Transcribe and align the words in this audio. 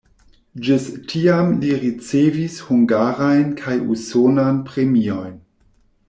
Ĝis 0.67 0.85
tiam 1.09 1.51
li 1.63 1.73
ricevis 1.83 2.55
hungarajn 2.69 3.51
kaj 3.59 3.75
usonan 3.97 4.57
premiojn. 4.71 5.37